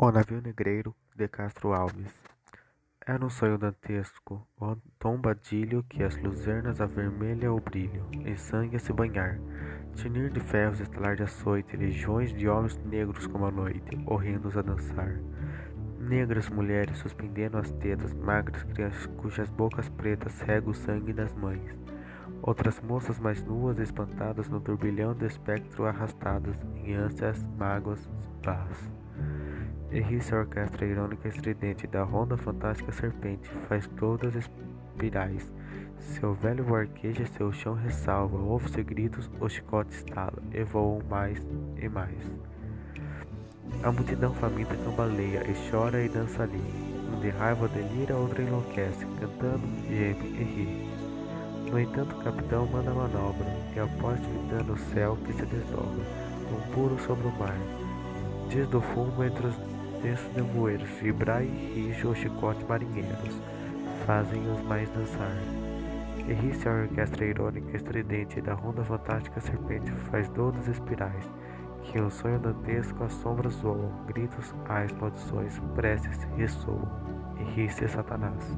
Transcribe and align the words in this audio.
O 0.00 0.12
navio 0.12 0.40
negreiro 0.40 0.94
de 1.16 1.26
Castro 1.26 1.72
Alves 1.72 2.14
Era 3.04 3.26
um 3.26 3.28
sonho 3.28 3.58
dantesco, 3.58 4.46
o 4.56 4.76
tombadilho 4.96 5.82
que 5.88 6.04
as 6.04 6.16
luzernas 6.18 6.80
avermelha 6.80 7.52
o 7.52 7.58
brilho, 7.58 8.06
em 8.24 8.36
sangue 8.36 8.76
a 8.76 8.78
se 8.78 8.92
banhar, 8.92 9.40
tinir 9.96 10.30
de 10.30 10.38
ferros, 10.38 10.78
estalar 10.78 11.16
de 11.16 11.24
açoite, 11.24 11.76
legiões 11.76 12.32
de 12.32 12.48
homens 12.48 12.76
negros 12.84 13.26
como 13.26 13.46
a 13.46 13.50
noite, 13.50 14.00
horrendos 14.06 14.56
a 14.56 14.62
dançar. 14.62 15.18
Negras 15.98 16.48
mulheres 16.48 16.98
suspendendo 16.98 17.58
as 17.58 17.72
tetas, 17.72 18.14
magras 18.14 18.62
crianças 18.62 19.04
cujas 19.16 19.50
bocas 19.50 19.88
pretas 19.88 20.40
regam 20.42 20.70
o 20.70 20.74
sangue 20.74 21.12
das 21.12 21.34
mães. 21.34 21.76
Outras 22.42 22.80
moças 22.80 23.18
mais 23.18 23.42
nuas, 23.42 23.78
espantadas 23.78 24.48
no 24.48 24.60
turbilhão 24.60 25.14
do 25.14 25.26
espectro 25.26 25.84
arrastadas, 25.84 26.56
em 26.76 26.94
ânsias, 26.94 27.44
mágoas, 27.58 28.08
paz. 28.42 28.90
E 29.90 30.00
ri-se 30.00 30.34
a 30.34 30.38
orquestra 30.38 30.86
irônica 30.86 31.28
estridente 31.28 31.86
da 31.86 32.02
ronda 32.02 32.36
fantástica 32.36 32.92
serpente, 32.92 33.48
faz 33.68 33.86
todas 33.96 34.34
espirais. 34.34 35.52
Seu 35.98 36.32
velho 36.34 36.74
arqueja, 36.74 37.26
seu 37.26 37.52
chão 37.52 37.74
ressalva, 37.74 38.38
ouve-se 38.38 38.82
gritos, 38.82 39.30
o 39.40 39.48
chicote 39.48 39.94
estala, 39.94 40.42
e 40.52 40.62
voam 40.62 41.00
mais 41.08 41.44
e 41.76 41.88
mais. 41.88 42.32
A 43.82 43.90
multidão 43.90 44.32
faminta 44.34 44.76
cambaleia, 44.76 45.42
e 45.50 45.70
chora 45.70 46.02
e 46.02 46.08
dança 46.08 46.44
ali. 46.44 46.62
Um 47.12 47.20
de 47.20 47.30
raiva 47.30 47.68
delira, 47.68 48.16
outro 48.16 48.42
enlouquece, 48.42 49.04
cantando, 49.18 49.66
geme 49.88 50.38
e 50.38 50.44
ri. 50.44 50.97
No 51.70 51.78
entanto, 51.78 52.16
o 52.16 52.24
capitão 52.24 52.66
manda 52.66 52.90
a 52.90 52.94
manobra, 52.94 53.46
e 53.76 53.80
após 53.80 54.18
fitando 54.18 54.72
o 54.72 54.78
céu 54.78 55.18
que 55.24 55.32
se 55.34 55.44
desdobra, 55.44 56.02
um 56.50 56.72
puro 56.72 56.98
sobre 57.00 57.26
o 57.26 57.32
mar, 57.38 57.58
diz 58.48 58.66
do 58.68 58.80
fumo 58.80 59.22
entre 59.22 59.46
os 59.46 59.54
densos 60.02 60.34
nevoeiros, 60.34 60.88
vibrai 61.02 61.44
e 61.44 61.92
rijo 61.92 62.08
os 62.08 62.18
chicotes 62.18 62.66
marinheiros, 62.66 63.38
fazem-os 64.06 64.62
mais 64.62 64.88
dançar. 64.90 65.36
E 66.26 66.32
ri-se 66.32 66.66
a 66.68 66.72
orquestra 66.72 67.26
irônica 67.26 67.76
estridente 67.76 68.40
da 68.40 68.54
ronda 68.54 68.82
fantástica 68.84 69.40
serpente 69.40 69.90
faz 70.10 70.26
dodas 70.30 70.66
espirais, 70.68 71.30
que 71.82 72.00
um 72.00 72.10
sonho 72.10 72.38
dantesco 72.38 73.04
as 73.04 73.12
sombras 73.12 73.52
zoam, 73.54 73.90
gritos, 74.06 74.54
ais, 74.68 74.92
maldições, 74.92 75.58
preces 75.74 76.26
ressoam, 76.36 76.88
e 77.38 77.42
ri-se 77.42 77.86
Satanás. 77.88 78.56